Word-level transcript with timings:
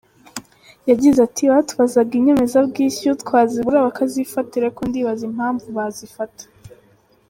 Yagize 0.89 1.17
ati 1.27 1.43
“Batubazaga 1.51 2.11
inyemezabwishyu 2.19 3.09
twazibura 3.21 3.85
bakazifatira 3.87 4.63
ariko 4.67 4.81
ndibaza 4.89 5.23
impamvu 5.29 5.67
bazifata. 5.77 6.43